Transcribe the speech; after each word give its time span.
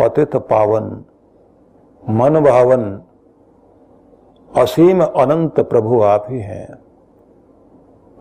पतित 0.00 0.36
पावन, 0.36 1.04
मन 2.08 2.40
भावन, 2.40 3.02
असीम 4.56 5.04
अनंत 5.04 5.60
प्रभु 5.60 6.02
आप 6.02 6.26
ही 6.28 6.40
हैं। 6.40 6.78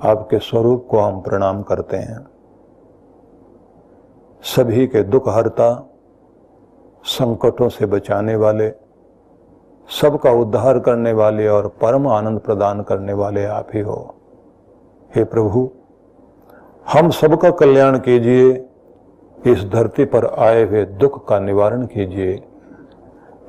आपके 0.03 0.39
स्वरूप 0.39 0.87
को 0.91 0.99
हम 0.99 1.21
प्रणाम 1.21 1.61
करते 1.61 1.97
हैं। 1.97 2.27
सभी 4.41 4.87
के 4.87 5.03
दुख 5.03 5.30
हरता, 5.30 5.89
संकटों 7.03 7.69
से 7.69 7.85
बचाने 7.85 8.35
वाले 8.35 8.88
सबका 9.89 10.31
उद्धार 10.31 10.79
करने 10.79 11.13
वाले 11.13 11.47
और 11.47 11.67
परम 11.67 12.07
आनंद 12.07 12.39
प्रदान 12.39 12.81
करने 12.81 13.13
वाले 13.13 13.45
आप 13.45 13.67
ही 13.73 13.79
हो। 13.79 14.15
हे 15.15 15.23
प्रभु, 15.23 15.69
हम 16.93 17.09
सबका 17.09 17.49
कल्याण 17.49 17.97
कीजिए, 17.97 18.65
इस 19.47 19.65
धरती 19.65 20.05
पर 20.05 20.25
आए 20.25 20.63
हुए 20.63 20.85
दुख 20.85 21.27
का 21.27 21.39
निवारण 21.39 21.85
कीजिए। 21.85 22.43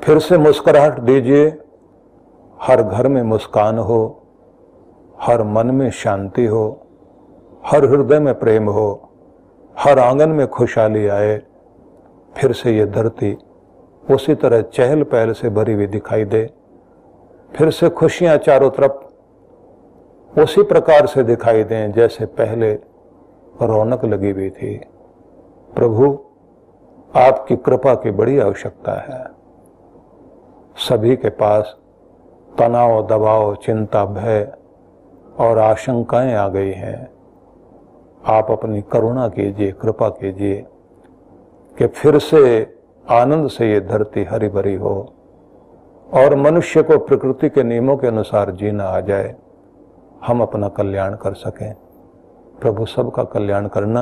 फिर 0.04 0.18
से 0.18 0.38
मुस्कुराहट 0.38 1.00
दीजिए, 1.00 1.58
हर 2.60 2.82
घर 2.82 3.08
में 3.08 3.22
मुस्कान 3.22 3.78
हो, 3.78 4.22
हर 5.20 5.42
मन 5.42 5.66
में 5.66 5.90
शांति 5.90 6.46
हो, 6.46 6.86
हर 7.66 7.84
हृदय 7.84 8.18
में 8.18 8.38
प्रेम 8.38 8.68
हो, 8.68 9.10
हर 9.78 9.98
आँगन 9.98 10.28
में 10.28 10.46
खुशहाली 10.48 11.06
आए, 11.06 11.42
फिर 12.36 12.52
से 12.52 12.76
ये 12.76 12.86
धरती 12.86 13.38
उसी 14.10 14.34
तरह 14.34 14.60
चहल 14.60 15.02
पहल 15.02 15.32
से 15.32 15.50
भरी 15.50 15.72
हुई 15.72 15.86
दिखाई 15.86 16.24
दे। 16.24 16.50
फिर 17.56 17.70
से 17.70 17.88
खुशियाँ 17.88 18.36
चारों 18.36 18.70
तरफ़ 18.70 19.10
उसी 20.40 20.62
प्रकार 20.62 21.06
से 21.06 21.22
दिखाई 21.22 21.64
दें 21.64 21.92
जैसे 21.92 22.26
पहले 22.26 22.72
रौनक 23.62 24.04
लगी 24.04 24.30
हुई 24.30 24.50
थी। 24.50 24.76
प्रभु, 25.76 26.18
आपकी 27.16 27.56
कृपा 27.56 27.94
की 27.94 28.10
बड़ी 28.10 28.38
आवश्यकता 28.38 28.92
है। 28.92 29.24
सभी 30.76 31.16
के 31.16 31.28
पास 31.28 31.76
तनाव, 32.58 33.06
दबाव, 33.06 33.54
चिंता, 33.54 34.04
भय 34.04 34.52
और 35.38 35.58
आशंकाएँ 35.58 36.34
आ 36.34 36.48
गई 36.48 36.70
हैं। 36.70 37.10
आप 38.26 38.50
अपनी 38.50 38.82
करुणा 38.82 39.28
कीजिए, 39.28 39.72
कृपा 39.72 40.08
कीजिए 40.08 40.66
कि 41.78 41.86
फिर 41.86 42.18
से 42.18 42.79
आनंद 43.10 43.48
से 43.48 43.72
ये 43.72 43.80
धरती 43.80 44.24
हरी 44.24 44.48
भरी 44.48 44.74
हो 44.74 45.12
और 46.14 46.34
मनुष्य 46.34 46.82
को 46.82 46.98
प्रकृति 46.98 47.48
के 47.48 47.62
नियमों 47.62 47.96
के 47.96 48.06
अनुसार 48.06 48.50
जीना 48.50 48.84
आ 48.84 49.00
जाए, 49.00 49.34
हम 50.26 50.42
अपना 50.42 50.68
कल्याण 50.68 51.14
कर 51.14 51.34
सकें। 51.34 51.74
प्रभु, 52.60 52.86
सबका 52.86 53.24
कल्याण 53.24 53.68
करना। 53.68 54.00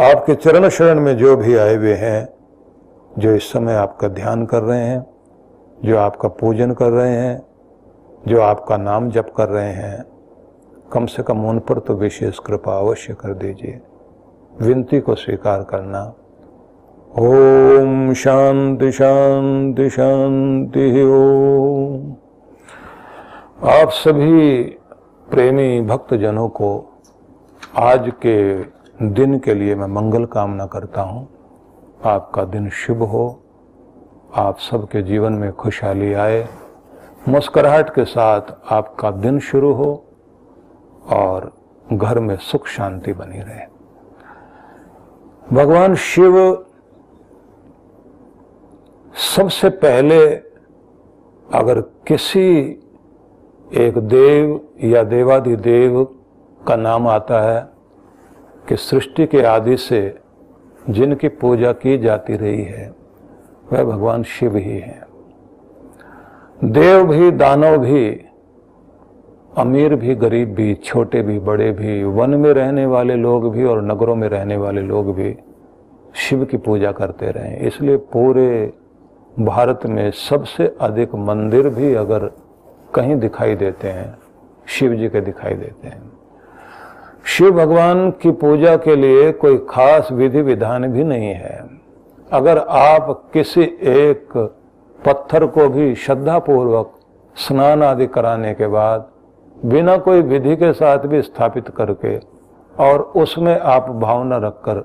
आपके 0.00 0.34
चरण 0.34 0.68
शरण 0.68 1.00
में 1.00 1.16
जो 1.16 1.36
भी 1.36 1.56
आए 1.56 1.74
हुए 1.74 1.94
हैं, 1.94 2.28
जो 3.18 3.34
इस 3.34 3.52
समय 3.52 3.74
आपका 3.74 4.08
ध्यान 4.08 4.46
कर 4.46 4.62
रहे 4.62 4.84
हैं, 4.84 5.06
जो 5.84 5.98
आपका 5.98 6.28
पूजन 6.28 6.72
कर 6.72 6.90
रहे 6.90 7.12
हैं, 7.12 7.42
जो 8.28 8.40
आपका 8.40 8.76
नाम 8.76 9.10
जप 9.10 9.32
कर 9.36 9.48
रहे 9.48 9.72
हैं, 9.72 10.04
कम 10.92 11.06
से 11.06 11.22
कम 11.22 11.48
उन 11.48 11.58
पर 11.58 11.78
तो 11.78 11.94
विशेष 11.94 12.38
कृपा 12.38 12.78
अवश्य 12.78 13.14
कर 13.14 13.34
दीजिए। 13.34 13.80
विनती 14.62 15.00
को 15.00 15.14
स्वीकार 15.14 15.62
करना 15.62 16.14
ओम 17.14 18.14
शांति 18.14 18.92
शांति 18.92 19.90
शांति 19.90 21.02
ओम 21.02 22.12
आप 23.68 23.90
सभी 23.90 24.62
प्रेमी 25.30 25.80
भक्तजनों 25.80 26.48
को 26.48 27.00
आज 27.76 28.12
के 28.26 28.62
दिन 29.02 29.38
के 29.38 29.54
लिए 29.54 29.74
मैं 29.74 29.86
मंगल 29.86 30.24
कामना 30.24 30.66
करता 30.66 31.00
हूँ। 31.00 31.28
आपका 32.04 32.44
दिन 32.44 32.68
शुभ 32.68 33.02
हो। 33.02 33.42
आप 34.34 34.58
सबके 34.58 35.02
जीवन 35.02 35.32
में 35.32 35.52
खुशहाली 35.52 36.12
आए। 36.12 36.48
मुस्कुराहट 37.28 37.90
के 37.90 38.04
साथ 38.04 38.72
आपका 38.72 39.10
दिन 39.10 39.38
शुरू 39.38 39.72
हो 39.72 40.04
और 41.10 41.52
घर 41.92 42.18
में 42.18 42.36
सुख 42.36 42.66
शांति 42.66 43.12
बनी 43.12 43.38
रहे। 43.38 43.66
भगवान 45.56 45.94
शिव 45.94 46.65
सबसे 49.16 49.68
पहले 49.68 50.26
अगर 51.54 51.80
किसी 51.80 52.80
एक 53.74 53.98
देव 53.98 54.60
या 54.84 55.02
देवाधिदेव 55.02 56.04
का 56.68 56.76
नाम 56.76 57.08
आता 57.08 57.40
है 57.40 57.68
कि 58.68 58.76
सृष्टि 58.76 59.26
के 59.26 59.42
आदि 59.42 59.76
से 59.76 60.18
जिनकी 60.90 61.28
पूजा 61.28 61.72
की 61.72 61.98
जाती 61.98 62.36
रही 62.36 62.64
है, 62.64 62.94
वह 63.72 63.84
भगवान 63.84 64.22
शिव 64.22 64.56
ही 64.56 64.78
है। 64.78 65.06
देव 66.64 67.04
भी, 67.04 67.30
दानव 67.30 67.78
भी, 67.78 68.20
अमीर 69.56 69.94
भी, 69.94 70.14
गरीब 70.14 70.54
भी, 70.54 70.74
छोटे 70.74 71.22
भी, 71.22 71.38
बड़े 71.38 71.72
भी, 71.72 72.04
वन 72.04 72.30
में 72.30 72.52
रहने 72.52 72.86
वाले 72.86 73.14
लोग 73.14 73.52
भी 73.52 73.64
और 73.64 73.82
नगरों 73.82 74.16
में 74.16 74.28
रहने 74.28 74.56
वाले 74.56 74.80
लोग 74.80 75.14
भी 75.14 75.36
शिव 76.14 76.44
की 76.44 76.56
पूजा 76.56 76.92
करते 76.92 77.30
रहे। 77.30 77.56
इसलिए 77.56 77.96
पूरे 77.96 78.72
भारत 79.40 79.80
में 79.86 80.10
सबसे 80.10 80.76
अधिक 80.80 81.14
मंदिर 81.14 81.68
भी 81.68 81.94
अगर 81.94 82.30
कहीं 82.94 83.16
दिखाई 83.16 83.54
देते 83.54 83.88
हैं, 83.88 84.18
शिव 84.66 84.94
जी 84.94 85.08
के 85.08 85.20
दिखाई 85.20 85.54
देते 85.54 85.88
हैं। 85.88 86.12
शिव 87.24 87.50
भगवान 87.50 88.10
की 88.10 88.30
पूजा 88.30 88.76
के 88.76 88.96
लिए 88.96 89.32
कोई 89.32 89.56
खास 89.70 90.12
विधि 90.12 90.40
विधान 90.40 90.86
भी 90.92 91.04
नहीं 91.04 91.28
है। 91.28 91.68
अगर 92.32 92.58
आप 92.58 93.30
किसी 93.32 93.62
एक 93.82 94.36
पत्थर 95.06 95.46
को 95.46 95.68
भी 95.68 95.94
श्रद्धा 95.94 96.38
पूर्वक 96.38 96.92
स्नान 97.36 97.82
आदि 97.82 98.06
कराने 98.06 98.54
के 98.54 98.66
बाद 98.66 99.08
बिना 99.64 99.96
कोई 99.96 100.22
विधि 100.22 100.56
के 100.56 100.72
साथ 100.72 100.98
भी 100.98 101.22
स्थापित 101.22 101.68
करके 101.68 102.16
और 102.84 103.00
उसमें 103.00 103.60
आप 103.60 103.90
भावना 103.90 104.36
रखकर 104.36 104.84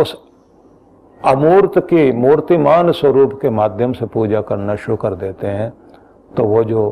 उस 0.00 0.25
अमूर्त 1.20 1.78
की, 1.80 2.12
मूर्तिमान 2.12 2.90
स्वरूप 2.92 3.38
के 3.42 3.50
माध्यम 3.50 3.92
से 3.92 4.06
पूजा 4.06 4.40
करना 4.40 4.74
शुरू 4.76 4.96
कर 4.96 5.14
देते 5.14 5.46
हैं 5.46 5.72
तो 6.36 6.44
वो 6.44 6.62
जो 6.64 6.82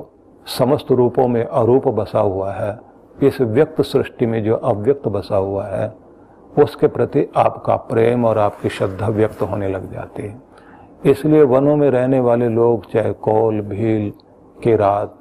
समस्त 0.47 0.91
रूपों 0.91 1.27
में 1.29 1.45
अरूप 1.45 1.89
बसा 1.91 2.21
हुआ 2.21 2.53
है, 2.53 2.79
इस 3.23 3.41
व्यक्त 3.41 3.81
सृष्टि 3.83 4.27
में 4.27 4.43
जो 4.45 4.55
अव्यक्त 4.55 5.07
बसा 5.09 5.37
हुआ 5.37 5.67
है, 5.67 5.93
उसके 6.55 6.87
प्रति 6.87 7.27
आपका 7.37 7.77
प्रेम 7.85 8.25
और 8.25 8.39
आपकी 8.39 8.69
श्रद्धा 8.69 9.09
व्यक्त 9.09 9.43
होने 9.43 9.69
लग 9.69 9.93
जाती 9.93 10.23
है। 10.23 10.43
इसलिए 11.05 11.43
वनों 11.45 11.77
में 11.77 11.89
रहने 11.91 12.21
वाले 12.21 12.49
लोग, 12.49 12.91
चाहे 12.93 13.13
कौल, 13.13 13.61
भील, 13.61 14.13
किरात, 14.57 15.15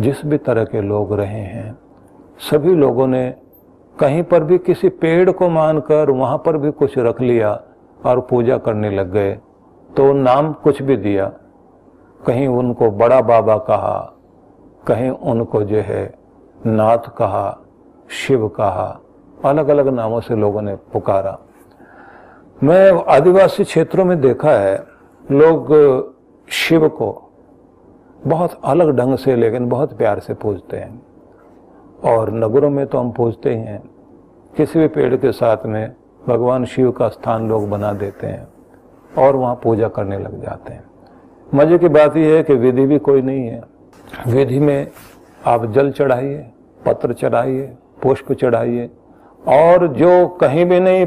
जिस 0.00 0.24
भी 0.26 0.38
तरह 0.38 0.64
के 0.64 0.80
लोग 0.80 1.12
रहे 1.12 1.42
हैं, 1.42 1.76
सभी 2.50 2.74
लोगों 2.74 3.06
ने 3.06 3.28
कहीं 3.96 4.22
पर 4.22 4.44
भी 4.44 4.58
किसी 4.60 4.88
पेड़ 4.88 5.30
को 5.30 5.48
मानकर 5.50 6.10
वहाँ 6.12 6.38
पर 6.38 6.56
भी 6.56 6.70
कुछ 6.72 6.98
रख 6.98 7.20
लिया 7.20 7.54
और 8.04 8.20
पूजा 8.20 8.58
करने 8.58 8.90
लग 8.90 9.12
गए। 9.12 9.32
तो 9.96 10.12
नाम 10.12 10.52
कुछ 10.52 10.82
भी 10.82 10.96
दिया। 10.96 11.32
कहीं 12.26 12.48
उनको 12.48 12.90
बड़ा 12.90 13.20
बाबा 13.20 13.56
कहा, 13.58 14.12
कहीं 14.86 15.10
उनको 15.10 15.62
जो 15.62 15.76
है 15.76 16.14
नाथ 16.66 16.98
कहा, 16.98 17.58
शिव 18.08 18.48
कहा 18.48 19.00
अलग 19.44 19.68
अलग 19.68 19.88
नामों 19.88 20.20
से 20.20 20.36
लोगों 20.36 20.62
ने 20.62 20.74
पुकारा। 20.74 21.38
मैं 22.62 23.04
आदिवासी 23.08 23.64
क्षेत्रों 23.64 24.04
में 24.04 24.20
देखा 24.20 24.50
है, 24.50 24.84
लोग 25.30 25.74
शिव 26.48 26.88
को 26.88 27.32
बहुत 28.26 28.60
अलग 28.64 28.96
ढंग 28.96 29.16
से 29.16 29.36
लेकिन 29.36 29.68
बहुत 29.68 29.98
प्यार 29.98 30.18
से 30.18 30.34
पूजते 30.34 30.76
हैं। 30.76 31.02
और 32.04 32.30
नगरों 32.30 32.70
में 32.70 32.86
तो 32.86 32.98
हम 32.98 33.10
पूजते 33.10 33.50
ही 33.50 33.60
हैं। 33.60 33.90
किसी 34.56 34.78
भी 34.78 34.88
पेड़ 34.88 35.16
के 35.16 35.32
साथ 35.32 35.56
में 35.66 35.94
भगवान 36.28 36.64
शिव 36.64 36.90
का 36.90 37.08
स्थान 37.08 37.48
लोग 37.48 37.68
बना 37.70 37.92
देते 37.92 38.26
हैं 38.26 38.46
और 39.18 39.36
वहाँ 39.36 39.54
पूजा 39.62 39.88
करने 39.88 40.18
लग 40.18 40.42
जाते 40.42 40.72
हैं। 40.72 40.84
मज़े 41.48 41.78
की 41.78 41.88
बात 41.88 42.16
यह 42.16 42.36
है 42.36 42.42
कि 42.42 42.54
विधि 42.54 42.86
भी 42.86 42.98
कोई 42.98 43.22
नहीं 43.22 43.46
है। 43.46 43.62
विधि 44.28 44.58
में 44.58 44.86
आप 45.46 45.64
जल 45.66 45.90
चढ़ाइए, 45.92 46.46
पत्र 46.86 47.12
चढ़ाइए, 47.12 47.72
पुष्प 48.02 48.32
चढ़ाइए 48.32 48.90
और 49.44 49.86
जो 49.88 50.26
कहीं 50.40 50.64
भी 50.66 50.80
नहीं 50.80 51.06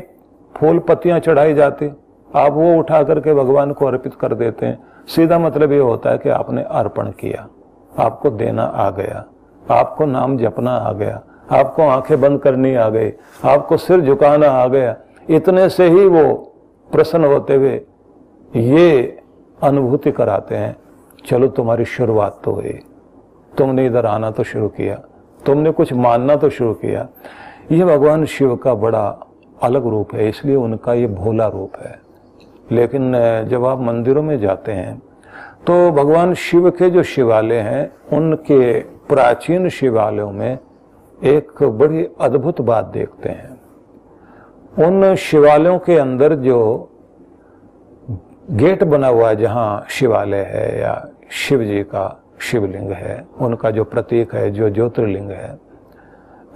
फूल 0.56 0.80
पत्तियाँ 0.80 1.20
चढ़ाई 1.20 1.54
जाती, 1.54 1.92
आप 2.30 2.54
वो 2.54 2.78
उठा 2.80 3.02
करके 3.04 3.34
भगवान 3.34 3.72
को 3.74 3.86
अर्पित 3.86 4.16
कर 4.16 4.34
देते 4.34 4.66
हैं। 4.66 4.78
सीधा 5.08 5.40
मतलब 5.40 5.72
ये 5.72 5.80
होता 5.80 6.10
है 6.10 6.18
कि 6.18 6.30
आपने 6.30 6.64
अर्पण 6.64 7.10
किया, 7.12 7.48
आपको 8.00 8.30
देना 8.30 8.64
आ 8.64 8.90
गया, 8.90 9.26
आपको 9.62 10.06
नाम 10.06 10.38
जपना 10.38 10.72
आ 10.72 10.92
गया, 10.92 11.22
आपको 11.52 11.84
आँखें 11.84 12.20
बंद 12.22 12.40
करनी 12.40 12.74
आ 12.76 12.88
गई, 12.90 13.12
आपको 13.46 13.78
सिर 13.78 14.02
झुकाना 14.02 14.48
आ 14.48 14.68
गया 14.68 14.96
इतने 15.30 15.68
से 15.70 15.88
ही 15.90 16.06
वो 16.08 16.34
प्रसन्न 16.92 17.26
होते 17.26 17.56
हुए 17.56 17.82
ये 18.56 19.20
अनुभूति 19.64 20.12
कराते 20.12 20.56
हैं, 20.56 20.76
चलो 21.26 21.48
तुम्हारी 21.48 21.86
शुरुआत 21.86 22.40
तो 22.44 22.52
हुई। 22.52 22.80
तुमने 23.58 23.86
इधर 23.86 24.06
आना 24.06 24.32
तो 24.32 24.44
शुरू 24.44 24.68
किया। 24.68 24.96
तुमने 25.46 25.72
कुछ 25.72 25.94
मानना 25.94 26.36
तो 26.36 26.50
शुरू 26.50 26.74
किया। 26.74 27.08
ये 27.72 27.86
भगवान 27.86 28.26
शिव 28.26 28.56
का 28.56 28.74
बड़ा 28.76 29.08
अलग 29.62 29.88
रूप 29.88 30.14
है, 30.14 30.30
इसलिए 30.30 30.56
उनका 30.56 30.94
ये 30.94 31.08
भोला 31.08 31.48
रूप 31.48 31.78
है। 31.80 32.00
लेकिन, 32.72 33.14
जब 33.50 33.66
आप 33.66 33.80
मंदिरों 33.80 34.24
में 34.24 34.40
जाते 34.40 34.72
हैं 34.72 35.02
तो 35.68 35.92
भगवान 35.92 36.34
शिव 36.34 36.70
के 36.72 36.90
जो 36.90 37.04
शिवालय 37.04 37.60
हैं, 37.60 37.92
उनके 38.18 38.80
प्राचीन 38.80 39.70
शिवालयों 39.70 40.32
में 40.32 40.58
एक 41.24 41.64
बड़ी 41.64 42.08
अद्भुत 42.22 42.62
बात 42.62 42.86
देखते 42.86 43.30
हैं। 43.30 43.56
उन 44.78 45.16
शिवालयों 45.16 45.78
के 45.80 45.98
अंदर 45.98 46.34
जो 46.36 46.90
गेट 48.52 48.84
बना 48.84 49.08
हुआ 49.08 49.30
है, 49.30 49.36
जहाँ 49.36 49.86
शिवालय 49.90 50.44
है 50.46 50.80
या 50.82 51.10
शिव 51.32 51.64
जी 51.64 51.82
का 51.84 52.24
शिवलिंग 52.42 52.92
है, 52.92 53.26
उनका 53.40 53.72
जो 53.72 53.84
प्रतीक 53.84 54.34
है, 54.36 54.50
जो 54.52 54.70
ज्योतिर्लिंग 54.70 55.32
है 55.32 55.58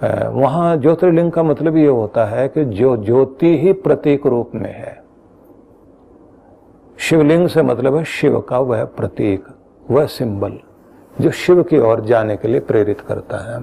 वहाँ 0.02 0.76
ज्योतिर्लिंग 0.76 1.30
का 1.32 1.42
मतलब 1.42 1.76
ये 1.76 1.86
होता 1.86 2.24
है 2.24 2.46
कि 2.48 2.64
जो 2.64 2.96
ज्योति 2.96 3.56
ही 3.58 3.72
प्रतीक 3.72 4.26
रूप 4.26 4.54
में 4.54 4.72
है। 4.72 5.02
शिवलिंग 6.98 7.48
से 7.48 7.62
मतलब 7.62 7.96
है 7.96 8.04
शिव 8.04 8.40
का 8.40 8.58
वह 8.58 8.84
प्रतीक, 8.86 9.44
वह 9.90 10.06
सिंबल, 10.06 10.58
जो 11.14 11.30
शिव 11.30 11.62
की 11.62 11.78
ओर 11.80 12.00
जाने 12.00 12.36
के 12.36 12.48
लिए 12.48 12.60
प्रेरित 12.60 13.00
करता 13.00 13.38
है। 13.38 13.60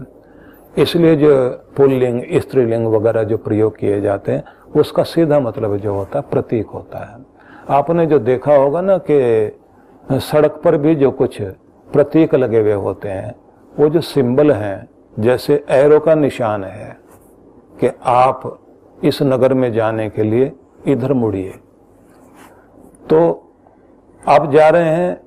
इसलिए 0.80 1.16
जो 1.16 1.50
पुल्लिंग, 1.78 2.22
स्त्रीलिंग 2.36 2.86
वगैरह 2.88 3.24
जो 3.24 3.38
प्रयोग 3.38 3.78
किए 3.78 4.02
जाते 4.02 4.32
हैं, 4.32 4.44
उसका 4.76 5.04
सीधा 5.04 5.40
मतलब 5.40 5.78
जो 5.78 5.94
होता 5.94 6.20
है, 6.20 6.26
प्रतीक 6.30 6.68
होता 6.68 7.00
है। 7.00 7.18
आपने 7.70 8.06
जो 8.06 8.20
देखा 8.20 8.56
होगा 8.56 8.82
ना 8.82 8.98
कि 9.10 10.20
सड़क 10.20 10.62
पर 10.64 10.78
भी 10.78 10.96
जो 10.96 11.12
कुछ 11.12 11.42
प्रतीक 11.88 12.36
लगे 12.36 12.60
हुए 12.60 12.74
होते 12.74 13.10
हैं, 13.10 13.36
वो 13.80 13.90
जो 13.90 14.02
सिंबल 14.02 14.52
हैं, 14.52 14.90
जैसे 15.20 15.64
एरो 15.70 16.00
का 16.00 16.16
निशान 16.16 16.64
है 16.64 16.98
कि 17.80 17.90
आप 18.06 18.60
इस 19.04 19.22
नगर 19.22 19.54
में 19.54 19.72
जाने 19.74 20.10
के 20.10 20.24
लिए 20.24 20.52
इधर 20.88 21.14
मुड़िए। 21.14 21.54
तो 23.10 23.20
आप 24.24 24.52
जा 24.52 24.70
रहे 24.70 24.90
हैं, 24.90 25.22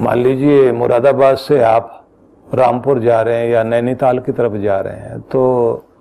मान 0.00 0.18
लीजिए 0.18 0.72
मुरादाबाद 0.72 1.36
से 1.36 1.62
आप 1.62 2.05
रामपुर 2.54 2.98
जा 2.98 3.20
रहे 3.22 3.36
हैं 3.36 3.48
या 3.48 3.62
नैनीताल 3.62 4.18
की 4.18 4.32
तरफ़ 4.32 4.54
जा 4.54 4.78
रहे 4.80 4.96
हैं 4.96 5.20
तो 5.22 5.42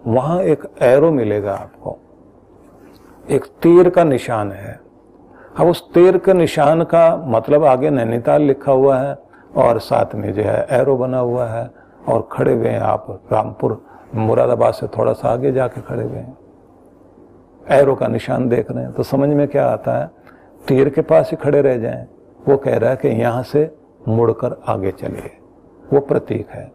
वहाँ 0.08 0.42
एक 0.42 0.64
एरो 0.82 1.12
मिलेगा 1.12 1.54
आपको। 1.54 1.98
एक 3.30 3.46
तीर 3.62 3.90
का 3.90 4.04
निशान 4.04 4.52
है। 4.52 4.80
अब 5.60 5.68
उस 5.68 5.82
तीर 5.94 6.18
के 6.18 6.34
निशान 6.34 6.84
का 6.84 7.16
मतलब 7.28 7.64
आगे 7.66 7.90
नैनीताल 7.90 8.42
लिखा 8.42 8.72
हुआ 8.72 8.98
है 8.98 9.18
और 9.58 9.80
साथ 9.80 10.16
में 10.16 10.32
जो 10.34 10.44
है 10.44 10.66
एरो 10.72 10.96
बना 10.98 11.20
हुआ 11.20 11.46
है 11.48 11.70
और 12.08 12.28
खड़े 12.32 12.54
हुए 12.54 12.70
हैं 12.70 12.80
आप 12.80 13.08
रामपुर, 13.32 13.82
मुरादाबाद 14.16 14.74
से 14.74 14.88
थोड़ा 14.88 15.14
सा 15.14 15.30
आगे 15.30 15.52
जाके 15.52 15.82
खड़े 15.82 16.04
हुए 16.04 16.18
हैं। 16.18 16.38
एरो 17.72 17.96
का 17.96 18.08
निशान 18.08 18.48
देख 18.50 18.72
रहे 18.72 18.84
हैं 18.84 18.92
तो 18.94 19.04
समझ 19.04 19.30
में 19.30 19.48
क्या 19.48 19.66
आता 19.68 19.98
है? 19.98 20.10
तीर 20.68 20.90
के 20.90 21.02
पास 21.02 21.32
ही 21.32 21.38
खड़े 21.38 21.62
रह 21.62 21.78
जाएँ। 21.78 22.06
वो 22.40 22.58
कह 22.58 22.78
रहा 22.78 22.90
है 22.90 22.96
कि 22.96 23.08
यहाँ 23.08 23.44
से 23.44 23.70
मुड़कर 24.08 24.62
आगे 24.68 24.92
चलिए। 24.92 25.32
वो 25.94 26.00
प्रतीक 26.00 26.48
है। 26.50 26.72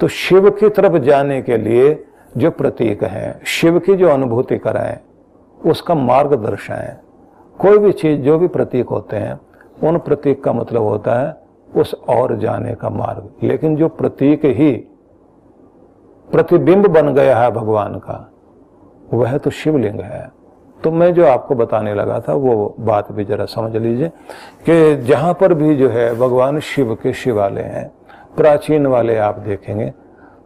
तो 0.00 0.08
शिव 0.08 0.50
की 0.50 0.68
तरफ़ 0.68 1.02
जाने 1.02 1.42
के 1.42 1.56
लिए 1.56 2.04
जो 2.36 2.50
प्रतीक 2.50 3.04
है, 3.04 3.40
शिव 3.44 3.78
की 3.78 3.94
जो 3.94 4.08
अनुभूति 4.08 4.58
कराएँ, 4.58 4.98
उसका 5.66 5.94
मार्ग 5.94 6.34
दर्शाएँ 6.34 6.96
कोई 7.58 7.78
भी 7.78 7.92
चीज़, 7.92 8.20
जो 8.20 8.38
भी 8.38 8.46
प्रतीक 8.48 8.88
होते 8.88 9.16
हैं, 9.16 9.40
उन 9.84 9.98
प्रतीक 9.98 10.44
का 10.44 10.52
मतलब 10.52 10.82
होता 10.82 11.20
है 11.20 11.36
उस 11.76 11.94
और 12.08 12.36
जाने 12.36 12.74
का 12.74 12.90
मार्ग। 12.90 13.30
लेकिन 13.42 13.76
जो 13.76 13.88
प्रतीक 13.88 14.44
ही 14.44 14.72
प्रतिबिंब 16.32 16.86
बन 16.86 17.14
गया 17.14 17.38
है 17.38 17.50
भगवान 17.50 17.94
का, 17.94 18.30
वह 19.12 19.38
तो 19.38 19.50
शिवलिंग 19.50 20.00
है। 20.00 20.30
तो 20.84 20.90
मैं 20.90 21.14
जो 21.14 21.26
आपको 21.26 21.54
बताने 21.54 21.94
लगा 21.94 22.20
था, 22.20 22.34
वो 22.34 22.74
बात 22.80 23.12
भी 23.12 23.24
जरा 23.24 23.44
समझ 23.44 23.76
लीजिए 23.76 24.08
कि 24.68 24.96
जहाँ 24.96 25.34
पर 25.34 25.54
भी 25.54 25.76
जो 25.76 25.88
है, 25.88 26.14
भगवान 26.14 26.60
शिव 26.60 26.94
के 26.94 27.12
शिवालय 27.12 27.62
हैं 27.62 27.90
प्राचीन 28.36 28.86
वाले 28.86 29.16
आप 29.18 29.38
देखेंगे 29.38 29.92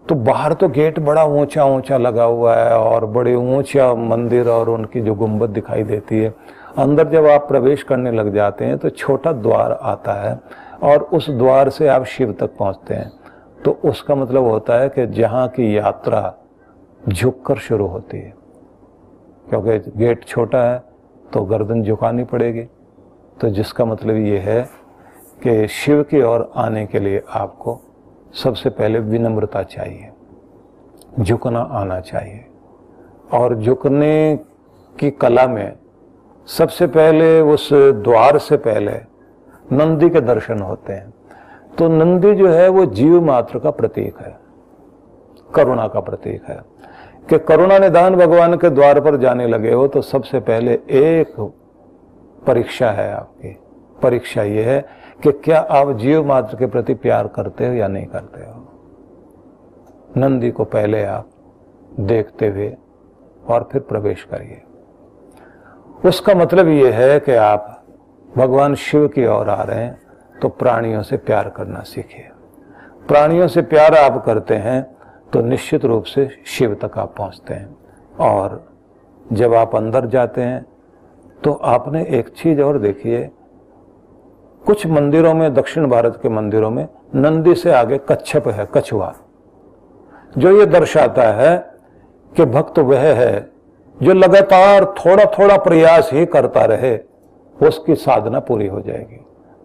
तो 0.08 0.14
बाहर 0.14 0.52
तो 0.52 0.68
गेट 0.68 0.98
बड़ा 0.98 1.24
ऊँचा 1.24 1.64
ऊँचा 1.66 1.96
लगा 1.98 2.24
हुआ 2.24 2.54
है 2.56 2.76
और 2.78 3.04
बड़े 3.06 3.34
ऊँचा 3.34 3.92
मंदिर 3.94 4.48
और 4.48 4.68
उनकी 4.68 5.00
जो 5.00 5.14
गुंबद 5.14 5.50
दिखाई 5.50 5.82
देती 5.82 6.18
है। 6.18 6.34
अंदर 6.78 7.08
जब 7.08 7.26
आप 7.26 7.48
प्रवेश 7.48 7.82
करने 7.82 8.10
लग 8.12 8.32
जाते 8.34 8.64
हैं 8.64 8.78
तो 8.78 8.90
छोटा 8.90 9.32
द्वार 9.32 9.72
आता 9.72 10.12
है 10.12 10.38
और 10.82 11.02
उस 11.12 11.28
द्वार 11.30 11.68
से 11.70 11.88
आप 11.88 12.04
शिव 12.04 12.32
तक 12.32 12.56
पहुँचते 12.58 12.94
हैं। 12.94 13.10
तो 13.64 13.78
उसका 13.84 14.14
मतलब 14.14 14.44
होता 14.44 14.78
है 14.80 14.88
कि 14.88 15.06
जहाँ 15.12 15.46
की 15.48 15.76
यात्रा 15.76 16.32
झुककर 17.08 17.56
शुरू 17.58 17.86
होती 17.86 18.18
है। 18.18 18.34
क्योंकि 19.48 19.90
गेट 19.96 20.24
छोटा 20.24 20.62
है 20.62 20.82
तो 21.32 21.42
गर्दन 21.44 21.82
झुकानी 21.82 22.24
पड़ेगी। 22.24 22.62
तो 23.40 23.48
जिसका 23.50 23.84
मतलब 23.84 24.16
ये 24.16 24.38
है 24.38 24.60
कि 25.42 25.68
शिव 25.68 26.02
की 26.02 26.22
ओर 26.22 26.52
आने 26.56 26.86
के 26.86 26.98
लिए 26.98 27.22
आपको 27.30 27.80
सबसे 28.34 28.70
पहले 28.70 28.98
विनम्रता 28.98 29.62
चाहिए, 29.62 30.10
झुकना 31.20 31.60
आना 31.60 32.00
चाहिए। 32.00 32.44
और 33.32 33.56
झुकने 33.56 34.40
की 35.00 35.10
कला 35.10 35.46
में 35.46 35.72
सबसे 36.46 36.86
पहले, 36.86 37.40
उस 37.40 37.72
द्वार 37.72 38.38
से 38.38 38.56
पहले 38.56 38.92
नंदी 39.72 40.10
के 40.10 40.20
दर्शन 40.20 40.58
होते 40.58 40.92
हैं। 40.92 41.14
तो 41.78 41.88
नंदी 41.88 42.34
जो 42.34 42.48
है, 42.48 42.68
वो 42.68 42.86
जीव 42.86 43.24
मात्र 43.24 43.58
का 43.58 43.70
प्रतीक 43.70 44.18
है, 44.18 44.36
करुणा 45.54 45.88
का 45.88 46.00
प्रतीक 46.00 46.44
है। 46.44 46.76
कि 47.28 47.38
करुणा 47.38 47.78
निदान 47.78 48.16
भगवान 48.16 48.56
के 48.56 48.70
द्वार 48.70 49.00
पर 49.00 49.16
जाने 49.16 49.46
लगे 49.46 49.72
हो 49.72 49.88
तो 49.88 50.00
सबसे 50.02 50.40
पहले 50.40 50.72
एक 50.90 51.52
परीक्षा 52.46 52.90
है 52.90 53.12
आपकी। 53.12 53.56
परीक्षा 54.02 54.42
ये 54.42 54.62
है 54.62 54.86
कि 55.20 55.32
क्या 55.34 55.60
आप 55.60 55.90
जीव 55.92 56.26
मात्र 56.26 56.56
के 56.56 56.66
प्रति 56.66 56.94
प्यार 56.94 57.26
करते 57.26 57.66
हो 57.66 57.74
या 57.74 57.88
नहीं 57.88 58.06
करते 58.06 58.40
हो? 58.40 58.62
नंदी 60.16 60.50
को 60.50 60.64
पहले 60.64 61.04
आप 61.04 61.30
देखते 62.00 62.48
हुए 62.48 62.76
और 63.48 63.68
फिर 63.72 63.80
प्रवेश 63.80 64.22
करिए। 64.24 64.62
उसका 66.04 66.34
मतलब 66.34 66.68
यह 66.68 66.94
है 66.94 67.18
कि 67.20 67.32
आप 67.32 67.72
भगवान 68.36 68.74
शिव 68.74 69.06
की 69.08 69.26
ओर 69.26 69.48
आ 69.48 69.62
रहे 69.62 69.78
हैं 69.78 69.98
तो 70.42 70.48
प्राणियों 70.48 71.02
से 71.02 71.16
प्यार 71.16 71.48
करना 71.48 71.80
सीखिए। 71.80 72.28
प्राणियों 73.08 73.48
से 73.48 73.62
प्यार 73.62 73.94
आप 73.94 74.22
करते 74.24 74.54
हैं 74.54 74.82
तो 75.32 75.40
निश्चित 75.40 75.84
रूप 75.84 76.04
से 76.04 76.28
शिव 76.46 76.74
तक 76.74 76.98
आप 76.98 77.14
पहुँचते 77.18 77.54
हैं। 77.54 77.76
और 78.20 78.64
जब 79.32 79.54
आप 79.54 79.76
अंदर 79.76 80.06
जाते 80.06 80.42
हैं 80.42 80.64
तो 81.44 81.52
आपने 81.52 82.04
एक 82.08 82.28
चीज़ 82.28 82.60
और 82.62 82.78
देखिए 82.78 83.30
कुछ 84.66 84.86
मंदिरों 84.86 85.34
में, 85.34 85.54
दक्षिण 85.54 85.86
भारत 85.86 86.18
के 86.22 86.28
मंदिरों 86.28 86.70
में 86.70 86.88
नंदी 87.14 87.54
से 87.54 87.72
आगे 87.72 87.98
कच्छप 87.98 88.48
है, 88.48 88.68
कछुआ। 88.74 89.14
जो 90.38 90.58
ये 90.58 90.66
दर्शाता 90.66 91.22
है 91.22 91.70
कि 92.36 92.44
भक्त 92.44 92.78
वह 92.78 92.98
है 92.98 93.50
जो 94.02 94.12
लगातार 94.12 94.84
थोड़ा 94.84 95.24
थोड़ा 95.24 95.56
प्रयास 95.56 96.10
ही 96.12 96.26
करता 96.26 96.64
रहे, 96.64 96.98
उसकी 97.62 97.94
साधना 97.94 98.40
पूरी 98.40 98.66
हो 98.66 98.80
जाएगी। 98.80 99.24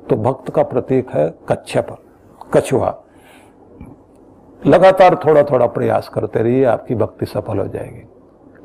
तो 0.10 0.15
भक्त 0.15 0.50
का 0.50 0.63
प्रतीक 0.63 1.10
है 1.10 1.34
कच्छप, 1.50 1.98
कछुआ। 2.53 3.03
लगातार 4.65 5.15
थोड़ा 5.15 5.43
थोड़ा 5.43 5.67
प्रयास 5.67 6.10
करते 6.10 6.39
रहिए, 6.39 6.65
आपकी 6.65 6.96
भक्ति 6.96 7.25
सफल 7.25 7.58
हो 7.58 7.67
जाएगी। 7.67 8.08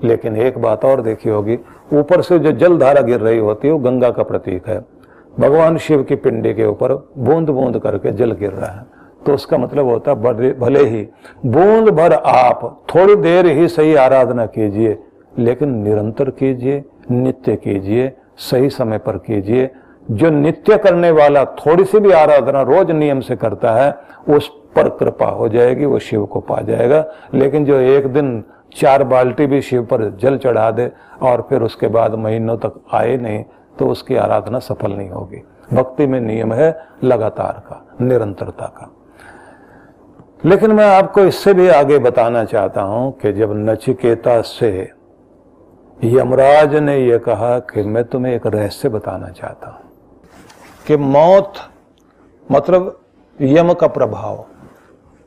लेकिन 0.09 0.37
एक 0.37 0.59
बात 0.59 0.85
और 0.85 1.01
देखी 1.01 1.31
होगी, 1.31 1.59
ऊपर 1.93 2.23
से 2.23 2.39
जो 2.39 2.53
जल 2.53 2.79
धारा 2.79 3.01
गिर 3.01 3.21
रही 3.21 3.39
होती 3.39 3.69
है, 3.69 3.75
वो 3.75 3.81
गंगा 3.81 4.11
का 4.11 4.23
प्रतीक 4.23 4.69
है। 4.69 4.96
भगवान 5.39 5.77
शिव 5.79 6.03
की 6.03 6.17
पिंडी 6.17 6.53
के 6.55 6.67
ऊपर 6.67 6.93
बूंद 7.19 7.51
बूंद 7.51 7.79
करके 7.79 8.13
जल 8.13 8.33
गिर 8.33 8.51
रहा 8.51 8.71
है। 8.71 8.85
तो 9.27 9.35
उसका 9.35 9.59
मतलब 9.59 9.87
होता 9.87 10.11
है 10.11 10.53
भले 10.55 10.85
ही 10.85 11.03
बूंद 11.47 11.89
भर 11.91 12.13
आप 12.13 12.61
थोड़ी 12.95 13.17
देर 13.17 13.47
ही 13.49 13.69
सही 13.69 13.95
आराधना 13.95 14.47
कीजिए, 14.47 14.99
लेकिन 15.39 15.75
निरंतर 15.79 16.31
कीजिए, 16.31 16.85
नित्य 17.11 17.57
कीजिए, 17.57 18.13
सही 18.41 18.71
समय 18.71 18.99
पर 18.99 19.17
कीजिए। 19.19 19.71
जो 20.09 20.31
नित्य 20.31 20.77
करने 20.79 21.11
वाला 21.11 21.45
थोड़ी 21.57 21.85
सी 21.85 22.01
भी 22.01 22.11
आराधना 22.13 22.63
रोज 22.63 22.91
नियम 22.91 23.21
से 23.21 23.37
करता 23.37 23.73
है, 23.75 23.95
उस 24.29 24.49
पर 24.77 24.89
कृपा 24.91 25.27
हो 25.27 25.49
जाएगी, 25.49 25.85
वो 25.85 25.99
शिव 25.99 26.25
को 26.25 26.41
पा 26.41 26.61
जाएगा। 26.61 27.05
लेकिन 27.35 27.65
जो 27.65 27.79
एक 27.79 28.07
दिन 28.07 28.43
चार 28.77 29.05
बाल्टी 29.05 29.47
भी 29.47 29.61
शिव 29.63 29.85
पर 29.85 30.09
जल 30.21 30.37
चढ़ा 30.39 30.71
दे 30.71 30.91
और 31.23 31.47
फिर 31.49 31.63
उसके 31.63 31.89
बाद 31.89 32.15
महीनों 32.15 32.57
तक 32.57 32.81
आए 32.95 33.17
नहीं 33.17 33.45
तो 33.79 33.87
उसकी 33.87 34.17
आराधना 34.17 34.59
सफल 34.59 34.93
नहीं 34.93 35.11
होगी। 35.11 35.43
भक्ति 35.73 36.07
में 36.07 36.21
नियम 36.21 36.53
है 36.53 36.69
लगातार 37.05 37.63
का, 37.69 37.85
निरंतरता 38.01 38.67
का। 38.67 38.91
लेकिन 40.45 40.73
मैं 40.73 40.87
आपको 40.87 41.21
इससे 41.21 41.55
भी 41.55 41.69
आगे 41.69 41.99
बताना 41.99 42.45
चाहता 42.45 42.83
हूँ 42.83 43.13
कि 43.13 43.33
जब 43.33 43.53
नचिकेता 43.69 44.41
से 44.43 44.91
यमराज 46.05 46.75
ने 46.75 46.99
यह 46.99 47.19
कहा 47.19 47.59
कि 47.59 47.83
मैं 47.83 48.05
तुम्हें 48.05 48.35
एक 48.35 48.47
रहस्य 48.47 48.89
बताना 48.89 49.29
चाहता 49.29 49.69
हूँ 49.69 49.91
कि 50.87 50.97
मौत 50.97 51.53
मतलब 52.53 53.01
यम 53.39 53.73
का 53.73 53.87
प्रभाव 53.87 54.45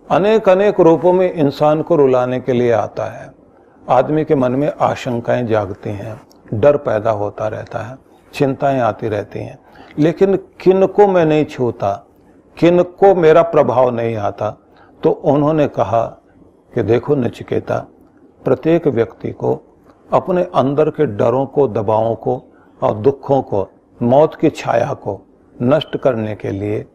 अनेक 0.07 0.49
अनेक 0.49 0.79
रूपों 0.79 1.13
में 1.13 1.31
इंसान 1.33 1.81
को 1.81 1.95
रुलाने 1.95 2.39
के 2.39 2.53
लिए 2.53 2.71
आता 2.71 3.05
है। 3.05 3.29
आदमी 3.89 4.23
के 4.25 4.35
मन 4.35 4.51
में 4.51 4.71
आशंकाएँ 4.81 5.43
जागती 5.43 5.89
हैं, 5.89 6.21
डर 6.53 6.77
पैदा 6.77 7.11
होता 7.11 7.47
रहता 7.47 7.79
है। 7.79 7.97
चिंताएँ 8.33 8.79
आती 8.79 9.07
रहती 9.07 9.39
हैं। 9.39 9.59
लेकिन 10.00 10.36
किन 10.62 10.86
को 10.88 11.07
मैं 11.07 11.25
नहीं 11.25 11.45
छूता, 11.45 12.05
किन 12.57 12.81
को 12.83 13.13
मेरा 13.15 13.41
प्रभाव 13.41 13.89
नहीं 13.89 14.15
आता 14.15 14.57
तो 15.03 15.12
उन्होंने 15.12 15.67
कहा 15.67 16.03
कि 16.74 16.83
देखो 16.83 17.15
नचिकेता, 17.15 17.77
प्रत्येक 18.45 18.88
व्यक्ति 18.88 19.31
को, 19.31 19.62
अपने 20.13 20.43
अंदर 20.43 20.89
के 20.89 21.05
डरों 21.05 21.45
को, 21.45 21.67
दबावों 21.67 22.15
को 22.15 22.43
और 22.81 22.93
दुखों 22.93 23.41
को, 23.41 23.67
मौत 24.01 24.36
की 24.36 24.50
छाया 24.50 24.93
को 24.93 25.19
नष्ट 25.62 25.98
करने 25.98 26.36
के 26.36 26.51
लिए, 26.51 26.86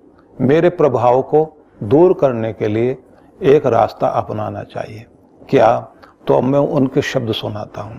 मेरे 0.40 0.70
प्रभाव 0.70 1.22
को 1.22 1.66
दूर 1.82 2.12
करने 2.14 2.52
के 2.52 2.68
लिए 2.68 2.96
एक 3.42 3.66
रास्ता 3.66 4.06
अपनाना 4.08 4.62
चाहिए। 4.62 5.06
क्या? 5.48 5.88
तो 6.26 6.34
अब 6.34 6.42
मैं 6.42 6.58
उनके 6.58 7.02
शब्द 7.02 7.32
सुनाता 7.32 7.82
हूँ। 7.82 7.96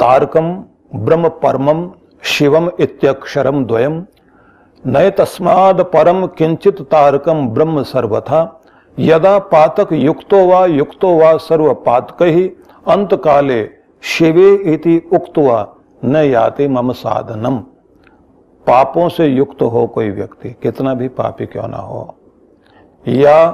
तारकम 0.00 0.64
ब्रह्म 0.94 1.28
परमम 1.28 1.90
शिवम 2.22 2.70
इत्यक्षरम 2.80 3.64
द्वयम 3.64 4.04
नय 4.84 5.10
तस्माद 5.10 5.80
परम 5.84 6.26
किंचित 6.26 6.80
तारकम 6.82 7.48
ब्रह्म 7.48 7.82
सर्वथा, 7.82 8.60
यदा 8.98 9.38
पातक 9.38 9.92
युक्तो 9.92 10.46
वा 10.46 10.64
युक्तो 10.66 11.14
वा 11.16 11.36
सर्व 11.36 11.72
पातक 11.74 12.22
ही 12.22 12.46
अंत 12.88 13.14
काले 13.14 13.68
शिवे 14.02 14.54
इति 14.74 14.96
उक्तवा 15.12 15.74
न 16.04 16.16
याते 16.16 16.68
मम 16.68 16.92
साधनम। 16.92 17.58
पापों 18.66 19.08
से 19.08 19.26
युक्त 19.26 19.62
हो 19.62 19.86
कोई 19.86 20.10
व्यक्ति, 20.10 20.50
कितना 20.62 20.94
भी 20.94 21.08
पापी 21.08 21.46
क्यों 21.46 21.68
ना 21.68 21.78
हो। 21.78 22.14
या 23.06 23.50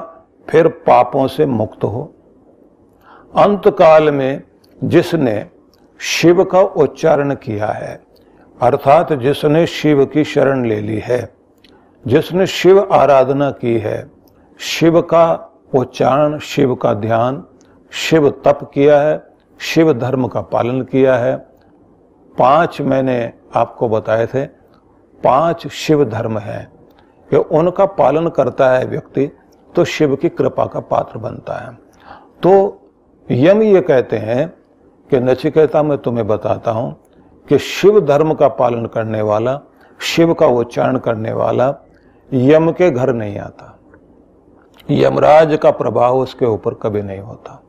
फिर 0.48 0.68
पापों 0.68 1.26
से 1.26 1.46
मुक्त 1.46 1.84
हो। 1.84 2.12
अंत 3.36 3.68
काल 3.68 4.10
में 4.10 4.42
जिसने 4.84 5.34
शिव 5.98 6.44
का 6.44 6.60
उच्चारण 6.60 7.34
किया 7.34 7.66
है। 7.66 8.00
अर्थात 8.62 9.12
जिसने 9.12 9.66
शिव 9.66 10.06
की 10.06 10.24
शरण 10.24 10.64
ले 10.64 10.80
ली 10.80 10.98
है, 10.98 11.34
जिसने 12.06 12.46
शिव 12.46 12.88
आराधना 12.92 13.50
की 13.50 13.78
है, 13.78 14.10
शिव 14.58 15.02
का 15.02 15.52
उच्चारण, 15.74 16.38
शिव 16.38 16.74
का 16.74 16.94
ध्यान, 16.94 17.44
शिव 17.90 18.30
तप 18.30 18.70
किया 18.74 19.00
है, 19.00 19.22
शिव 19.58 19.92
धर्म 19.92 20.28
का 20.28 20.40
पालन 20.40 20.82
किया 20.82 21.16
है। 21.16 21.36
पाँच 22.38 22.80
मैंने 22.80 23.32
आपको 23.56 23.88
बताए 23.88 24.26
थे, 24.26 24.46
पाँच 25.24 25.66
शिव 25.66 26.04
धर्म 26.04 26.38
है। 26.38 26.76
कि 27.30 27.36
उनका 27.36 27.86
पालन 27.86 28.28
करता 28.28 28.70
है 28.70 28.84
व्यक्ति 28.84 29.30
तो 29.74 29.84
शिव 29.84 30.16
की 30.16 30.28
कृपा 30.28 30.66
का 30.66 30.80
पात्र 30.80 31.18
बनता 31.18 31.54
है। 31.54 31.74
तो 32.42 32.80
यम 33.30 33.62
ये 33.62 33.80
कहते 33.80 34.16
हैं 34.16 34.54
कि 35.10 35.20
नचिकेता 35.20 35.82
मैं 35.82 35.98
तुम्हें 35.98 36.26
बताता 36.26 36.70
हूँ 36.70 36.94
कि 37.48 37.58
शिव 37.58 38.00
धर्म 38.00 38.34
का 38.34 38.48
पालन 38.50 38.86
करने 38.86 39.20
वाला, 39.22 39.60
शिव 40.00 40.32
का 40.34 40.46
उच्चारण 40.46 40.98
करने 40.98 41.32
वाला 41.32 41.74
यम 42.30 42.70
के 42.72 42.90
घर 42.90 43.12
नहीं 43.12 43.38
आता। 43.38 43.72
यमराज 44.88 45.58
का 45.62 45.70
प्रभाव 45.72 46.18
उसके 46.18 46.46
ऊपर 46.46 46.74
कभी 46.74 47.02
नहीं 47.02 47.20
होता। 47.20 47.62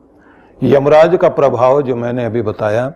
यमराज 0.60 1.16
का 1.16 1.28
प्रभाव 1.28 1.80
जो 1.82 1.96
मैंने 1.96 2.24
अभी 2.24 2.42
बताया 2.42 2.86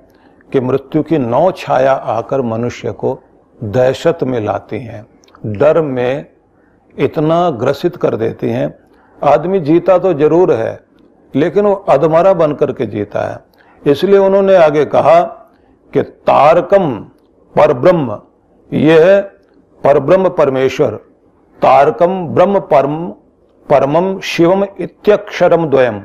कि 0.52 0.60
मृत्यु 0.60 1.02
की 1.02 1.18
नौ 1.18 1.50
छाया 1.52 1.92
आकर 1.92 2.40
मनुष्य 2.42 2.92
को 2.92 3.18
दहशत 3.60 4.18
में 4.22 4.40
लाती 4.40 4.78
हैं, 4.78 5.06
डर 5.46 5.80
में 5.80 6.26
इतना 6.96 7.48
ग्रसित 7.52 7.96
कर 7.96 8.16
देती 8.16 8.48
हैं। 8.48 8.74
आदमी 9.22 9.60
जीता 9.60 9.98
तो 9.98 10.12
ज़रूर 10.14 10.52
है, 10.52 10.78
लेकिन 11.34 11.66
वो 11.66 11.74
अधमरा 11.74 12.32
बन 12.34 12.52
करके 12.52 12.86
जीता 12.86 13.20
है। 13.22 13.38
इसलिए 13.86 14.18
उन्होंने 14.18 14.56
आगे 14.56 14.84
कहा 14.84 15.20
कि 15.92 16.02
तारकम 16.02 16.94
पर 17.54 17.72
ब्रह्म 17.72 18.20
यह 18.72 19.20
पर 19.84 19.98
ब्रह्म 19.98 20.28
परमेश्वर। 20.28 20.90
तारकम 21.62 22.26
ब्रह्म 22.26 22.60
परम, 22.60 23.08
परमम 23.68 24.20
शिवम 24.20 24.64
इत्यक्षरम 24.80 25.66
द्वयम। 25.66 26.00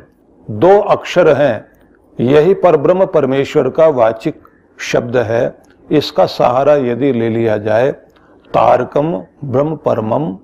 दो 0.52 0.80
अक्षर 0.80 1.38
हैं। 1.38 1.72
यही 2.20 2.54
पर 2.54 2.78
ब्रह्म 2.78 3.06
परमेश्वर 3.06 3.70
का 3.70 3.88
वाचिक 3.88 4.42
शब्द 4.80 5.18
है। 5.18 5.58
इसका 5.92 6.26
सहारा 6.26 6.74
यदि 6.74 7.12
ले 7.12 7.30
लिया 7.30 7.58
जाए, 7.58 7.92
तारकम 8.54 9.24
ब्रह्म 9.46 9.76
परमम 9.76 10.38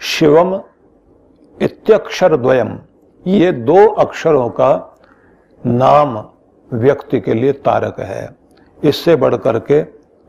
शिवम 0.00 0.60
इत्यक्षर 1.62 2.36
द्वयम। 2.36 2.78
ये 3.26 3.52
दो 3.52 3.86
अक्षरों 3.86 4.48
का 4.48 4.98
नाम 5.66 6.18
व्यक्ति 6.72 7.20
के 7.20 7.34
लिए 7.34 7.52
तारक 7.52 8.00
है। 8.00 8.36
इससे 8.84 9.16
बढ़कर 9.16 9.58
के 9.58 9.82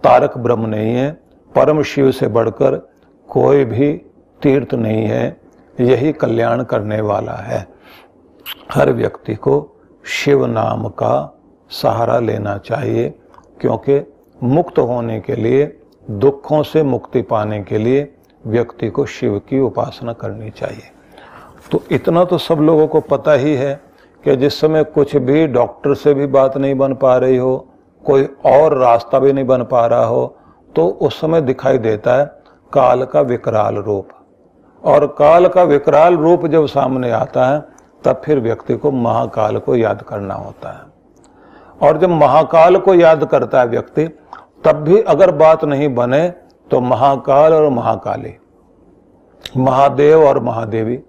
तारक 0.03 0.37
ब्रह्म 0.37 0.65
नहीं 0.65 0.95
है। 0.95 1.11
परम 1.55 1.83
शिव 1.83 2.11
से 2.11 2.27
बढ़कर 2.27 2.89
कोई 3.29 3.65
भी 3.65 3.93
तीर्थ 4.41 4.73
नहीं 4.73 5.05
है। 5.05 5.41
यही 5.79 6.13
कल्याण 6.13 6.63
करने 6.63 7.01
वाला 7.01 7.33
है। 7.33 7.67
हर 8.71 8.91
व्यक्ति 8.91 9.35
को 9.35 9.81
शिव 10.05 10.45
नाम 10.45 10.87
का 10.87 11.39
सहारा 11.69 12.19
लेना 12.19 12.57
चाहिए, 12.57 13.09
क्योंकि 13.61 14.13
मुक्त 14.43 14.79
होने 14.79 15.19
के 15.19 15.35
लिए, 15.35 15.79
दुखों 16.11 16.63
से 16.63 16.83
मुक्ति 16.83 17.21
पाने 17.21 17.63
के 17.63 17.77
लिए 17.77 18.15
व्यक्ति 18.47 18.89
को 18.89 19.05
शिव 19.05 19.39
की 19.39 19.59
उपासना 19.59 20.13
करनी 20.13 20.49
चाहिए। 20.49 20.91
तो 21.71 21.83
इतना 21.91 22.25
तो 22.25 22.37
सब 22.37 22.55
लोगों 22.55 22.87
को 22.87 23.01
पता 23.01 23.33
ही 23.33 23.55
है। 23.55 23.81
कि 24.23 24.35
जिस 24.35 24.59
समय 24.61 24.83
कुछ 24.85 25.15
भी 25.17 25.45
डॉक्टर 25.47 25.93
से 25.93 26.13
भी 26.13 26.27
बात 26.27 26.57
नहीं 26.57 26.75
बन 26.77 26.93
पा 26.93 27.15
रही 27.17 27.37
हो, 27.37 27.67
कोई 28.03 28.27
और 28.45 28.77
रास्ता 28.77 29.19
भी 29.19 29.33
नहीं 29.33 29.45
बन 29.45 29.63
पा 29.63 29.85
रहा 29.85 30.05
हो 30.05 30.35
तो 30.75 30.87
उस 30.87 31.19
समय 31.21 31.41
दिखाई 31.41 31.77
देता 31.77 32.15
है 32.15 32.25
काल 32.71 33.03
का 33.03 33.21
विकराल 33.21 33.75
रूप। 33.75 34.07
और 34.83 35.05
काल 35.17 35.47
का 35.47 35.63
विकराल 35.63 36.17
रूप 36.17 36.45
जब 36.45 36.65
सामने 36.67 37.11
आता 37.11 37.47
है, 37.47 37.59
तब 38.03 38.21
फिर 38.25 38.39
व्यक्ति 38.39 38.75
को 38.75 38.91
महाकाल 38.91 39.57
को 39.57 39.75
याद 39.75 40.01
करना 40.01 40.33
होता 40.33 40.71
है। 40.71 40.87
और 41.81 41.97
जब 41.97 42.09
महाकाल 42.11 42.77
को 42.77 42.93
याद 42.93 43.25
करता 43.25 43.59
है 43.59 43.67
व्यक्ति, 43.67 44.07
तब 44.63 44.83
भी 44.83 45.01
अगर 45.03 45.31
बात 45.33 45.65
नहीं 45.65 45.93
बने 45.95 46.27
तो 46.71 46.79
महाकाल 46.81 47.53
और 47.53 47.69
महाकाली, 47.69 48.35
महादेव 49.57 50.23
और 50.23 50.39
महादेवी, 50.43 50.99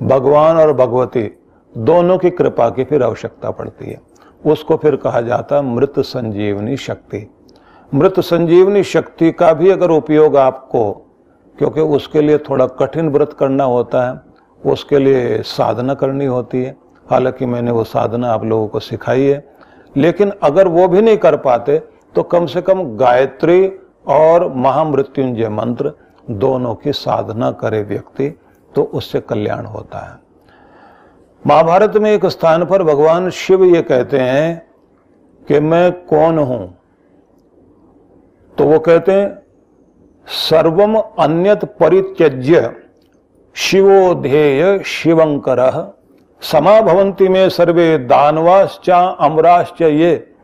भगवान 0.00 0.56
और 0.56 0.72
भगवती 0.74 1.30
दोनों 1.76 2.18
की 2.18 2.30
कृपा 2.30 2.68
की 2.70 2.84
फिर 2.84 3.02
आवश्यकता 3.02 3.50
पड़ती 3.50 3.90
है। 3.90 4.00
उसको 4.44 4.76
फिर 4.76 4.96
कहा 4.96 5.20
जाता 5.20 5.56
है 5.56 5.62
मृत 5.64 5.98
संजीवनी 6.00 6.76
शक्ति। 6.76 7.26
मृत 7.92 8.20
संजीवनी 8.20 8.82
शक्ति 8.84 9.30
का 9.32 9.52
भी 9.52 9.70
अगर 9.70 9.90
उपयोग 9.90 10.36
आपको, 10.36 10.92
क्योंकि 11.58 11.80
उसके 11.80 12.20
लिए 12.20 12.38
थोड़ा 12.40 12.66
कठिन 12.80 13.08
व्रत 13.08 13.32
करना 13.32 13.64
होता 13.64 14.06
है, 14.06 14.20
उसके 14.62 14.98
लिए 14.98 15.42
साधना 15.42 15.94
करनी 15.94 16.26
होती 16.26 16.62
है। 16.62 16.76
हालाँकि 17.06 17.46
मैंने 17.46 17.70
वो 17.70 17.84
साधना 17.84 18.32
आप 18.32 18.44
लोगों 18.44 18.68
को 18.68 18.80
सिखाई 18.80 19.22
है, 19.22 19.44
लेकिन 19.96 20.32
अगर 20.42 20.68
वो 20.68 20.88
भी 20.88 21.02
नहीं 21.02 21.16
कर 21.16 21.36
पाते 21.36 21.78
तो 22.14 22.22
कम 22.22 22.46
से 22.46 22.62
कम 22.62 22.82
गायत्री 22.96 23.66
और 24.08 24.52
महामृत्युंजय 24.54 25.48
मंत्र 25.48 25.92
दोनों 26.30 26.74
की 26.74 26.92
साधना 26.92 27.50
करे 27.52 27.82
व्यक्ति 27.82 28.28
तो 28.72 28.82
उससे 28.84 29.20
कल्याण 29.20 29.66
होता 29.66 29.98
है। 29.98 30.25
महाभारत 31.46 31.92
में 31.96 32.12
एक 32.12 32.26
स्थान 32.26 32.64
पर 32.64 32.82
भगवान 32.82 33.30
शिव 33.30 33.64
ये 33.64 33.82
कहते 33.82 34.18
हैं 34.18 34.66
कि 35.48 35.60
मैं 35.60 35.92
कौन 35.92 36.38
हूँ? 36.38 36.78
तो 38.58 38.64
वो 38.64 38.78
कहते 38.78 39.12
हैं, 39.12 39.42
सर्वम 40.26 40.96
अन्यत 40.98 41.64
परित्यज्य 41.64 42.74
शिवो 43.54 43.90
शिवोधेय 43.90 44.82
शिवंकर 44.86 45.94
समा 46.40 46.80
भवंती 46.80 47.28
में 47.28 47.48
सर्वे 47.48 47.98
दानवाश्चा 47.98 48.98
अमराश्च 48.98 49.82
ये। 49.82 50.34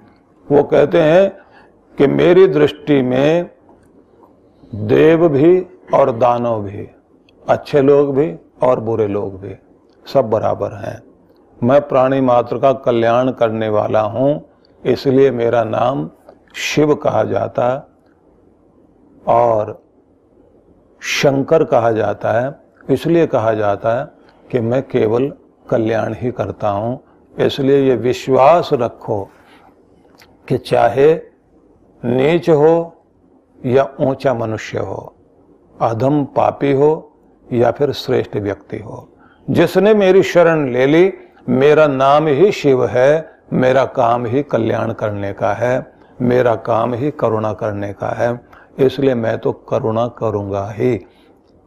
वो 0.52 0.62
कहते 0.62 0.98
हैं 0.98 1.32
कि 1.98 2.06
मेरी 2.06 2.46
दृष्टि 2.46 3.02
में 3.02 3.50
देव 4.74 5.28
भी 5.28 5.66
और 5.94 6.10
दानव 6.10 6.62
भी, 6.62 6.88
अच्छे 7.48 7.82
लोग 7.82 8.16
भी 8.16 8.34
और 8.62 8.80
बुरे 8.80 9.08
लोग 9.08 9.40
भी। 9.40 9.54
सब 10.06 10.30
बराबर 10.30 10.72
हैं। 10.76 11.00
मैं 11.58 11.80
प्राणी 11.88 12.20
मात्र 12.20 12.58
का 12.58 12.72
कल्याण 12.84 13.30
करने 13.32 13.68
वाला 13.68 14.00
हूँ, 14.02 14.44
इसलिए 14.82 15.30
मेरा 15.30 15.62
नाम 15.64 16.08
शिव 16.54 16.94
कहा 16.94 17.22
जाता 17.24 17.68
और 19.26 19.80
शंकर 21.02 21.64
कहा 21.64 21.90
जाता 21.92 22.32
है। 22.32 22.54
इसलिए 22.90 23.26
कहा 23.26 23.52
जाता 23.54 23.98
है 23.98 24.04
कि 24.50 24.60
मैं 24.60 24.82
केवल 24.82 25.32
कल्याण 25.66 26.14
ही 26.14 26.30
करता 26.30 26.68
हूँ। 26.68 26.98
इसलिए 27.34 27.78
ये 27.80 27.94
विश्वास 27.96 28.70
रखो 28.72 29.22
कि 30.48 30.58
चाहे 30.58 31.14
नीच 32.02 32.48
हो 32.50 32.74
या 33.60 33.88
ऊँचा 34.00 34.34
मनुष्य 34.34 34.78
हो, 34.78 35.14
अधम 35.80 36.24
पापी 36.36 36.72
हो 36.72 36.90
या 37.46 37.70
फिर 37.70 37.92
श्रेष्ठ 37.92 38.36
व्यक्ति 38.36 38.78
हो। 38.78 39.08
जिसने 39.48 39.94
मेरी 39.94 40.22
शरण 40.22 40.68
ले 40.72 40.86
ली, 40.86 41.12
मेरा 41.48 41.86
नाम 41.86 42.26
ही 42.26 42.52
शिव 42.52 42.86
है, 42.86 43.32
मेरा 43.52 43.84
काम 43.84 44.26
ही 44.26 44.42
कल्याण 44.42 44.92
करने 44.92 45.32
का 45.32 45.52
है, 45.52 45.86
मेरा 46.22 46.54
काम 46.56 46.94
ही 46.94 47.10
करुणा 47.10 47.52
करने 47.52 47.92
का 47.92 48.08
है, 48.08 48.40
इसलिए 48.78 49.14
मैं 49.14 49.38
तो 49.38 49.52
करुणा 49.52 50.06
करूँगा 50.18 50.68
ही। 50.70 50.98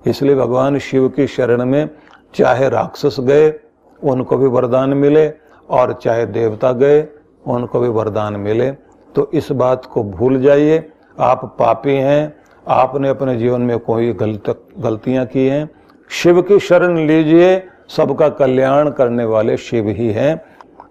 इसलिए 0.04 0.36
भगवान 0.36 0.80
शिव 0.80 1.08
की 1.10 1.28
शरण 1.28 1.66
में 1.66 1.90
चाहे 2.36 2.70
राक्षस 2.70 3.20
गए, 3.20 3.54
उनको 4.02 4.38
भी 4.38 4.48
वरदान 4.48 4.90
मिले, 4.90 5.28
और 5.70 6.00
चाहे 6.04 6.26
देवता 6.26 6.72
गए, 6.72 7.08
उनको 7.48 7.80
भी 7.80 7.88
वरदान 7.88 8.36
मिले। 8.36 8.72
तो 9.16 9.30
इस 9.34 9.52
बात 9.52 9.86
को 9.86 10.04
भूल 10.04 10.42
जाइए, 10.42 10.92
आप 11.20 11.56
पापी 11.60 11.94
हैं, 11.94 12.36
आपने 12.66 13.10
अपने 13.10 13.36
जीवन 13.36 13.62
में 13.62 13.80
कोई 13.80 14.14
गलत 14.14 14.66
गलतियाँ 14.80 15.26
की 15.26 15.48
हैं 15.48 15.70
शिव 16.10 16.42
की 16.42 16.60
शरण 16.60 16.98
लीजिए, 17.08 17.68
सबका 17.90 18.30
कल्याण 18.30 18.90
करने 18.92 19.26
वाले 19.26 19.58
शिव 19.58 19.90
ही 19.90 20.08
हैं। 20.08 20.36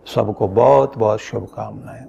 सबको 0.07 0.49
बहुत 0.49 0.99
बहुत 0.99 1.21
शुभकामनाएँ। 1.21 2.05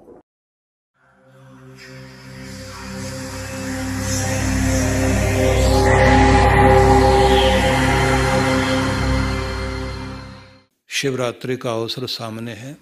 शिवरात्रि 10.88 11.56
का 11.56 11.72
अवसर 11.72 12.06
सामने 12.06 12.52
है 12.52 12.76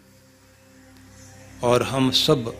और 1.65 1.83
हम 1.83 2.11
सब 2.11 2.53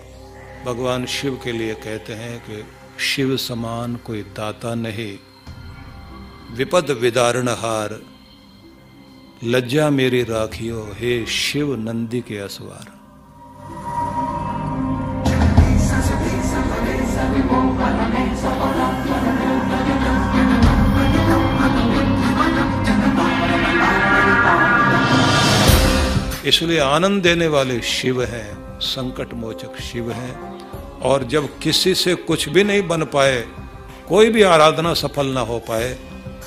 भगवान 0.67 1.07
शिव 1.07 1.41
के 1.45 1.53
लिए 1.53 1.75
कहते 1.75 2.13
हैं 2.13 2.41
कि 2.41 2.65
शिव 2.99 3.37
समान 3.37 3.97
कोई 3.97 4.23
दाता 4.23 4.75
नहीं। 4.75 5.19
विपद 6.51 6.91
विदारणहार 6.91 8.01
लज्जा 9.45 9.89
मेरी 9.91 10.23
राखियो, 10.23 10.83
हे 10.95 11.27
शिव 11.27 11.75
नंदी 11.77 12.21
के 12.21 12.39
असवार। 12.39 12.93
इसलिए 26.47 26.79
आनंद 26.79 27.23
देने 27.23 27.47
वाले 27.47 27.81
शिव 27.83 28.23
हैं 28.23 28.79
संकट 28.81 29.35
मोचक 29.35 29.81
शिव 29.81 30.11
हैं, 30.13 30.35
और 31.01 31.25
जब 31.25 31.49
किसी 31.59 31.95
से 31.95 32.15
कुछ 32.15 32.49
भी 32.49 32.65
नहीं 32.65 32.87
बन 32.89 33.05
पाए, 33.05 33.41
कोई 34.09 34.31
भी 34.31 34.43
आराधना 34.43 34.95
सफल 34.95 35.27
ना 35.27 35.41
हो 35.41 35.59
पाए 35.59 35.97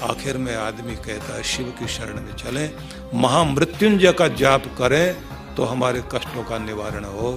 आखिर 0.04 0.38
में 0.38 0.56
आदमी 0.56 0.96
कहता 0.96 1.36
है, 1.36 1.44
शिव 1.44 1.74
की 1.80 1.88
शरण 1.88 2.22
में 2.22 2.34
चले, 2.36 2.70
महामृत्युंजय 3.14 4.12
का 4.14 4.28
जाप 4.28 4.64
करें 4.78 5.16
तो 5.56 5.66
हमारे 5.66 6.04
कष्टों 6.14 6.44
का 6.44 6.58
निवारण 6.58 7.06
हो। 7.06 7.32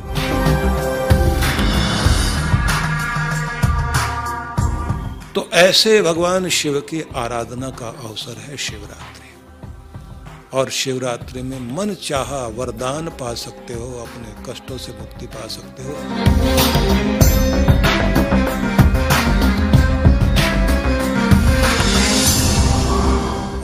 तो 5.35 5.49
ऐसे 5.55 6.03
भगवान 6.03 6.49
शिव 6.49 6.81
की 6.81 7.01
आराधना 7.16 7.70
का 7.70 7.88
अवसर 7.88 8.37
है 8.40 8.57
शिवरात्रि। 8.57 9.29
और 10.53 10.70
शिवरात्रि 10.70 11.42
में 11.42 11.61
मन 11.77 11.94
चाहा 11.94 12.46
वरदान 12.46 13.09
पा 13.09 13.35
सकते 13.35 13.75
हो, 13.75 13.88
अपने 14.01 14.53
कष्टों 14.53 14.79
से 14.79 14.92
मुक्ति 14.92 15.27
पा 15.27 15.46
सकते 15.46 15.83
हो। 15.83 15.92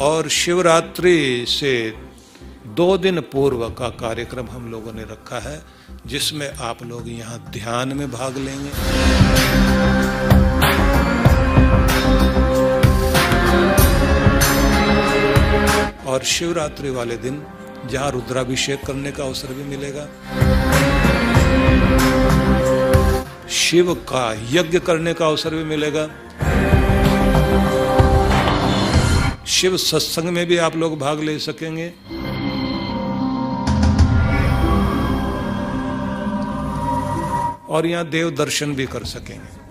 और 0.01 0.29
शिवरात्रि 0.29 1.45
से 1.49 1.95
दो 2.67 2.97
दिन 2.99 3.21
पूर्व 3.21 3.69
का 3.69 3.89
कार्यक्रम 3.89 4.47
हम 4.51 4.71
लोगों 4.71 4.93
ने 4.93 5.03
रखा 5.03 5.39
है, 5.39 5.63
जिसमें 6.07 6.49
आप 6.55 6.83
लोग 6.83 7.09
यहाँ 7.09 7.39
ध्यान 7.53 7.93
में 7.93 8.11
भाग 8.11 8.37
लेंगे। 8.37 8.71
और 16.07 16.23
शिवरात्रि 16.25 16.91
वाले 16.91 17.17
दिन 17.17 17.43
जहाँ 17.91 18.11
रुद्राभिषेक 18.11 18.85
करने 18.87 19.13
का 19.13 19.25
अवसर 19.25 19.49
भी 19.49 19.65
मिलेगा। 19.65 20.07
शिव 23.49 23.95
का 23.95 24.33
यज्ञ 24.51 24.79
करने 24.79 25.15
का 25.15 25.27
अवसर 25.27 25.55
भी 25.55 25.65
मिलेगा। 25.65 26.09
शिव 29.47 29.77
सत्संग 29.77 30.29
में 30.29 30.47
भी 30.47 30.57
आप 30.59 30.77
लोग 30.77 30.99
भाग 30.99 31.21
ले 31.21 31.39
सकेंगे। 31.39 31.93
और 37.69 37.87
यहाँ 37.87 38.05
देव 38.09 38.31
दर्शन 38.31 38.75
भी 38.75 38.87
कर 38.87 39.05
सकेंगे। 39.05 39.65